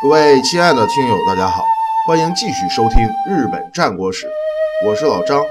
[0.00, 1.64] 各位亲爱的听友，大家好，
[2.06, 2.98] 欢迎继续收听
[3.28, 4.26] 《日本战国史》，
[4.86, 5.42] 我是老张。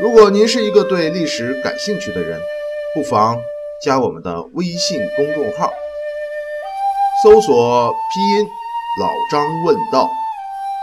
[0.00, 2.40] 如果您是一个对历史感兴趣的人，
[2.94, 3.36] 不妨
[3.84, 5.72] 加我们的微信公众号，
[7.24, 8.46] 搜索拼音
[9.02, 10.08] “老张问道”，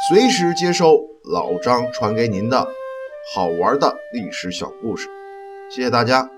[0.10, 1.00] 随时接收
[1.32, 2.68] 老张传给您的
[3.34, 5.07] 好玩的历史小故事。
[5.73, 6.30] 谢谢大家。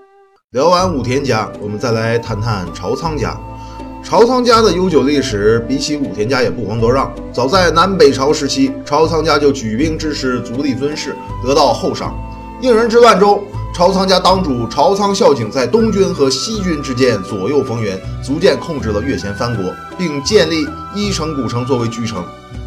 [0.52, 3.36] 聊完武田家，我们再来谈谈朝仓家。
[4.12, 7.10] 朝仓家的悠久历史，比起武田家也不遑多让。
[7.32, 12.14] 早在南北朝时期，朝仓家就举兵支持足利尊氏，得到厚赏。
[12.60, 13.42] 应仁之乱中，
[13.74, 22.22] 朝仓家当主朝仓孝景在东军和西军之间左右逢源，逐渐控制了越前藩国，并建立伊城古城作为居城。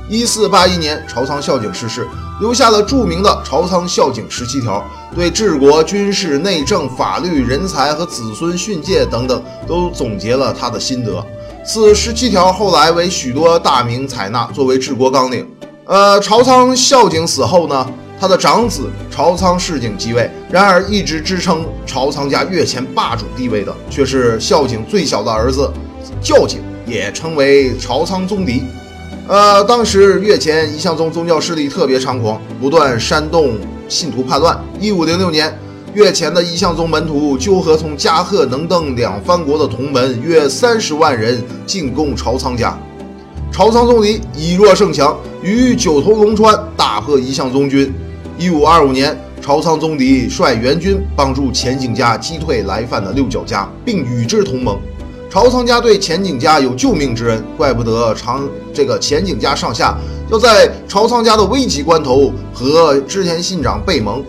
[0.10, 2.08] 一四八一年，朝仓孝景逝世，
[2.40, 4.84] 留下了著名的《朝仓孝景十七条》，
[5.16, 11.24] 对治国、军事、内政、法律、人才和子孙训诫等等，都总结了他的心得。
[11.68, 15.48] 此十七条后来为许多大名采纳，作为治国纲领。
[15.86, 17.88] 呃，朝仓孝景死后呢，
[18.20, 20.30] 他的长子朝仓世景继位。
[20.52, 25.72] 然而，一直支撑朝仓家越前霸主地位的，却是孝景最小的儿子
[26.22, 28.64] 孝景，也称为朝仓宗迪。
[29.28, 33.58] 呃，当时越前一向宗宗教势力特别猖狂，不断煽动
[33.90, 34.64] 信徒叛乱。
[34.80, 35.52] 一五零六年，
[35.96, 42.78] 越前的一向宗门徒纠合从加贺、能登两藩国的同门约三十万人进攻朝仓家。
[43.50, 47.94] 朝仓宗迪以弱胜强，于九头龙川大破一向宗军。
[48.38, 54.78] 一五二五年，朝仓宗迪率援军帮助前景家击退来犯的六角家，并与之同盟。
[55.30, 59.98] 朝仓家对前景家有救命之恩，怪不得长这个前景家上下
[60.30, 64.22] 要在朝仓家的危急关头和织田信长背盟。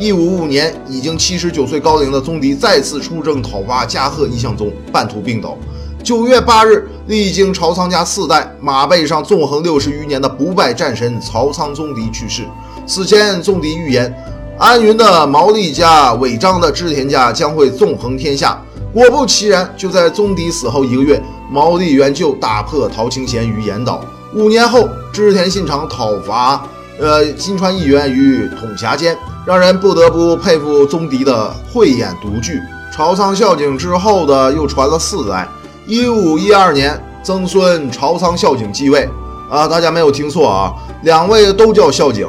[0.00, 5.58] 一五五五年，已经七十九岁高龄的宗迪再次出征讨伐加贺一向宗，半途病倒。
[6.02, 12.44] 九月八日，历经朝仓家四代，马背上纵横六十余年的不败战神朝仓宗迪去世。
[12.86, 14.10] 此前，宗迪预言
[14.58, 18.58] 安云的毛利家、尾张的织田家将会纵横天下。
[18.94, 24.02] 果不其然，就在宗迪死后一个月，毛利元就打破陶清贤于岩岛。
[24.34, 26.66] 五年后，织田信长讨伐
[27.00, 29.16] 呃金川义元于统辖间，
[29.46, 32.60] 让人不得不佩服宗迪的慧眼独具。
[32.92, 35.48] 朝仓孝景之后的又传了四代，
[35.86, 39.08] 一五一二年，曾孙朝仓孝景继位。
[39.50, 40.72] 啊，大家没有听错啊，
[41.02, 42.28] 两位都叫孝景。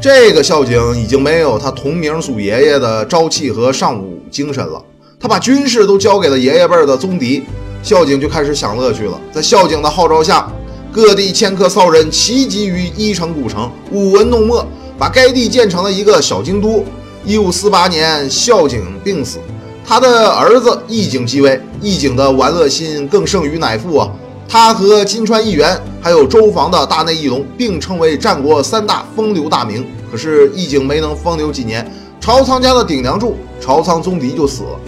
[0.00, 4.82] 这个孝景已经没有他同名祖爷爷的朝气和尚武精神了。
[5.20, 7.44] 他把军事都交给了爷爷辈的宗迪，
[7.82, 9.20] 孝景就开始享乐去了。
[9.32, 10.50] 在孝景的号召下，
[10.92, 14.66] 各地迁客骚人齐集于伊城古城，舞文弄墨，
[14.98, 16.84] 把该地建成了一个小京都。
[17.24, 19.38] 一五四八年，孝景病死，
[19.86, 21.58] 他的儿子义景继位。
[21.80, 24.12] 义景的玩乐心更胜于乃父啊！
[24.46, 29.86] 他和金川义元还有周防的大内义隆并称为战国三大风流大名。
[30.10, 34.78] 可是义景没能风流几年，朝仓家的顶梁柱朝仓宗迪就死了。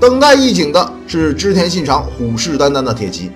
[0.00, 3.30] 等待义景的是织田信长虎视眈眈的铁骑。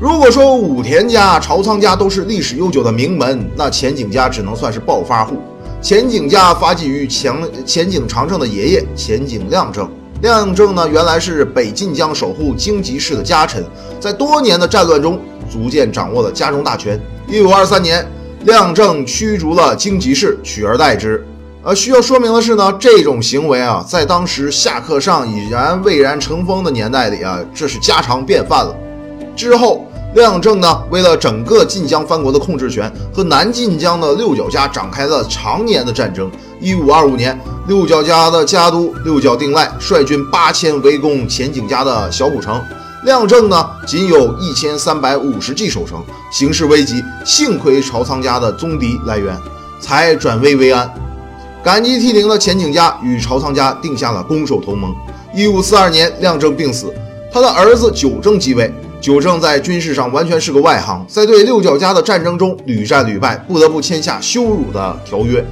[0.00, 5.36] 如果说武田家、朝仓家都是历史悠久的名门，那前景家只能算是暴发户。
[5.80, 7.32] 前景家发迹于前
[7.64, 9.88] 前景长政的爷爷前景亮政。
[10.20, 13.64] 亮政呢，原来是北近江守护京吉氏的家臣，
[14.00, 17.00] 在多年的战乱中，逐渐掌握了家中大权。
[17.28, 18.04] 一五二三年，
[18.44, 21.24] 亮政驱逐了京吉氏，取而代之。
[21.62, 28.74] 呃，需要说明的是呢，这种行为啊，在当时下克上已然蔚然成风的年代里啊，这是家常便饭了。
[29.36, 36.30] 之后，亮政呢，为了整个晋江藩国的控制权，和南晋江的六角家展开了常年的战争。
[36.60, 42.62] 一五二五年，六角家的家督六角定赖率军八千围攻前景家的小古城，
[43.04, 47.02] 亮政呢，仅有一千三百五十骑守城，形势危急。
[47.24, 49.36] 幸亏朝仓家的宗迪来援，
[49.80, 50.88] 才转危为安。
[51.62, 54.94] 感激涕零的前景家与朝仓家定下了攻守同盟。
[55.34, 56.94] 一五四二年，亮政病死，
[57.32, 58.72] 他的儿子久政继位。
[59.04, 65.44] 久政在军事上完全是个外行，在对六角家的战争中屡战屡败，不得不签下羞辱的条约，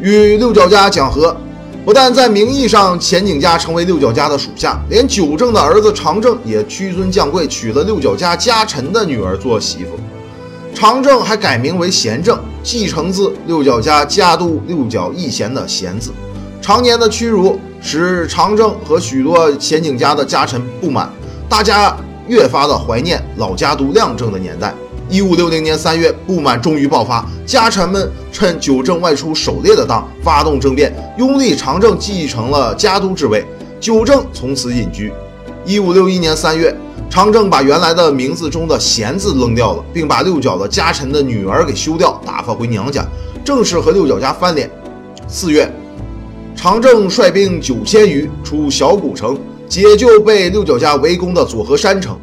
[0.00, 1.36] 与六角家讲和。
[1.84, 9.90] 不但在名义上前景家成为六角家的属下，连久政的儿子长政也屈尊降贵，娶了六角家家臣的女儿做媳妇。
[10.74, 16.10] 长政还改名为贤政，继承自六角家家督六角义贤的贤字。
[16.62, 21.12] 常年的屈辱使长政和许多前景家的家臣不满，
[21.50, 21.94] 大家
[22.28, 24.74] 越发的怀念老家督亮政的年代。
[25.08, 33.46] 一五六零年三月，不满终于爆发，家臣们趁久政外出狩猎的当，发动政变，拥立长政继承了家督之位，
[33.78, 35.12] 久政从此隐居。
[35.64, 36.76] 一五六一年三月。
[37.08, 43.06] 长政把原来的名字中的“贤”字扔掉了，并把六角的家臣的女儿给休掉，打发回娘家，
[43.44, 44.68] 正式和六角家翻脸。
[45.28, 45.72] 四月，
[46.56, 49.38] 长政率兵九千余出小古城，
[49.68, 52.16] 解救被六角家围攻的佐河山城。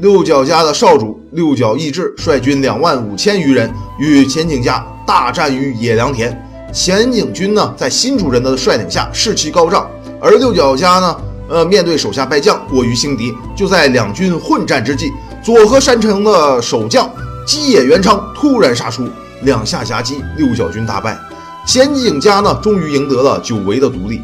[0.00, 3.68] 六角家的少主六角义志率军两万五千余人
[3.98, 6.36] 与前景家大战于野良田。
[6.72, 9.90] 前景军呢，在新主人的率领下士气高涨，
[10.20, 11.16] 而六角家呢，
[11.48, 13.32] 呃，面对手下败将，过于轻敌。
[13.56, 15.10] 就在两军混战之际，
[15.42, 17.10] 佐河山城的守将
[17.46, 19.08] 基野元昌突然杀出，
[19.42, 21.18] 两下夹击，六角军大败。
[21.66, 24.20] 前景家呢，终于赢得了久违的独立。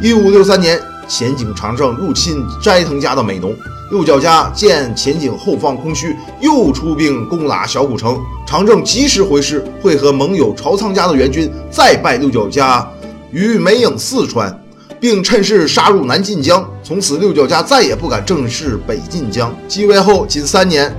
[0.00, 3.52] 一五六三年，前井长政入侵斋藤家的美浓。
[3.90, 8.16] 六角家见前井后方空虚，又出兵攻打小古城。
[8.46, 12.88] 长政及时回师，会合盟友朝仓家的援军，再败六角家
[13.32, 14.56] 于梅影四川，
[15.00, 16.64] 并趁势杀入南晋江。
[16.84, 19.52] 从此，六角家再也不敢正视北晋江。
[19.66, 20.94] 继位后仅三年，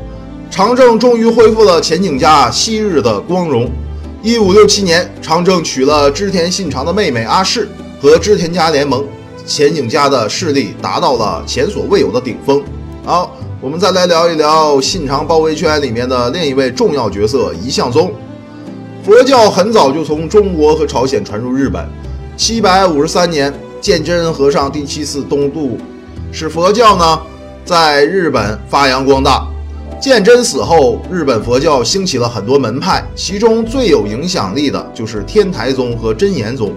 [0.50, 3.72] 长政终于恢复了前井家昔日的光荣。
[4.22, 7.70] 一五六七年，长政娶了织田信长的妹妹阿市，
[8.02, 9.06] 和织田家联盟，
[9.46, 12.62] 前景家的势力达到了前所未有的顶峰。
[13.04, 18.12] 好，我们再来聊一聊信长包围圈里面的另一位重要角色一向宗。
[19.04, 21.84] 佛教很早就从中国和朝鲜传入日本。
[22.38, 25.78] 七百五十三年，鉴真和尚第七次东渡，
[26.32, 27.22] 使佛教呢
[27.66, 29.48] 在日本发扬光大。
[30.00, 36.72] 鉴真死后，日本佛教兴起了很多门派，其中最有影响力的就是天台宗和真言宗。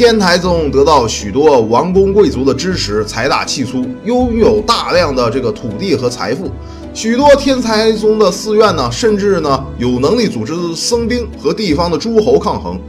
[0.00, 6.50] 天台宗得到许多王公贵族的支持，财大气粗，拥有大量的这个土地和财富。
[6.94, 12.80] 许多天台宗的寺院呢，甚至呢有能力组织僧兵和地方的诸侯抗衡。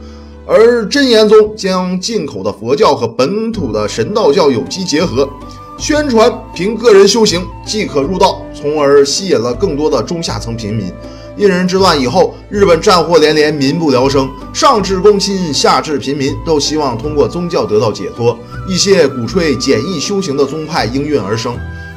[0.46, 5.28] 而真言宗将进口的佛教和本土的神道教有机结合，
[5.76, 10.90] 宣传凭个人修行即可入道，从而吸引了更多的中下层平民。
[11.38, 14.28] 印人之乱以后，日本战祸连连，民不聊生。
[14.52, 18.38] 上至公卿，下至平民，都希望通过宗教得到解脱。
[18.68, 21.56] 一些鼓吹简易修行的宗派应运而生，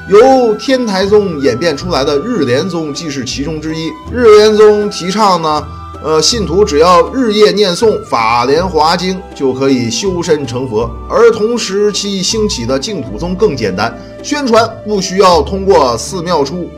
[0.09, 3.89] 由天台宗演变出来的日莲宗即是其中之一。
[4.11, 5.67] 日莲宗提倡呢，
[6.01, 10.89] 呃，信徒只要日夜念诵《法莲华经》就可以修身成佛。
[11.09, 13.93] 而同时期兴起的净土宗更简单，
[14.23, 16.69] 宣传不需要通过寺庙出。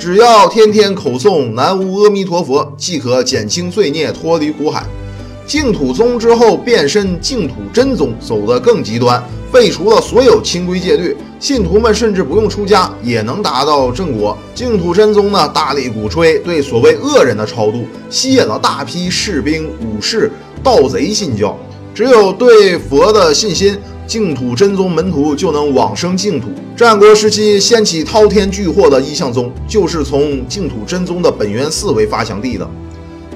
[0.00, 4.82] 只要天天口诵南无阿弥陀佛，即可减轻罪孽，脱离苦海。
[5.46, 14.34] 净土宗之后变身净土真宗，走得更极端，废除了所有清规戒律，信徒们甚至不用出家也能达到正果。
[14.54, 20.32] 净土真宗呢，大力鼓吹对所谓恶人的超度，吸引了大批士兵、武士、
[20.62, 21.54] 盗贼信教。
[21.94, 23.78] 只有对佛的信心。
[24.06, 26.48] 净土真宗门徒就能往生净土。
[26.76, 32.68] 战国时期掀起滔天巨祸的一向宗，就是从净土真宗的本愿寺为发祥地的。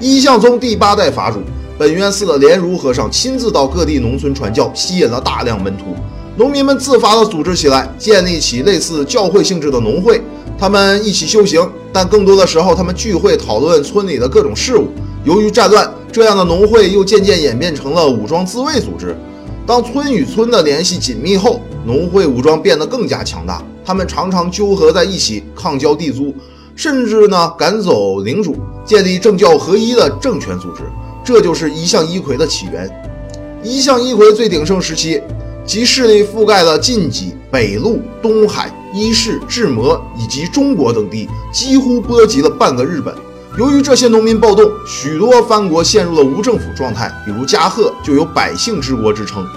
[0.01, 1.39] 一向宗第八代法主
[1.77, 5.95] 本愿寺的莲如和尚亲自到各地农村传教，吸引了大量门徒。
[6.35, 10.21] 农民们自发地组织起来，建立起类似教会性质的农会，
[10.59, 14.89] 他们一起修行，但更多的时候他们聚会讨论村里的各种事务。
[15.25, 19.17] 由于战乱，这样的农会又渐渐演变成了武装自卫组织。
[19.65, 23.59] 当村与村的联系紧密后，农会武装变得更加强大。
[23.83, 26.31] 他们常常纠合在一起，抗交地租，
[26.75, 28.55] 甚至呢赶走领主，
[28.85, 30.83] 建立政教合一的政权组织。
[31.23, 32.87] 这就是一向一揆的起源。
[33.63, 35.19] 一向一揆最鼎盛时期，
[35.65, 43.11] 其势力覆盖了晋冀、北陆、东海、伊势、志摩以及中国等地，几乎波及了半个日本。
[43.57, 47.09] 由于这些农民暴动，许多藩国陷入了无政府状态。
[47.25, 49.47] 比如加贺就有“百姓之国”之称。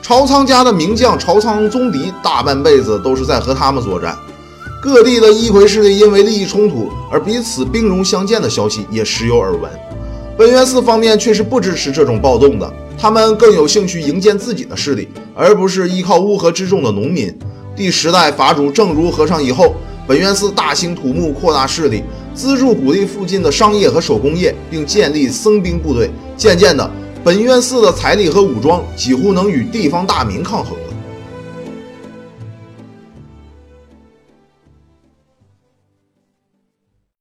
[0.00, 4.16] 朝仓家的名将朝仓宗迪，大半辈子都是在和他们作战。
[4.80, 9.68] 各地的一揆势力因为利益冲突而彼此兵戎相见的消息也时有耳闻。
[10.36, 17.36] 本愿寺方面却是不支持这种暴动的，他们更有兴趣营建自己的势力，而不是依靠乌合之众的农民。
[17.74, 19.74] 第十代法主正如和尚以后，
[20.06, 22.04] 本愿寺大兴土木，扩大势力。
[22.34, 26.10] 资助鼓励附近的商业和手工业，并建立僧兵部队。
[26.36, 26.90] 渐渐的，
[27.22, 30.91] 本愿寺的财力和武装几乎能与地方大名抗衡了。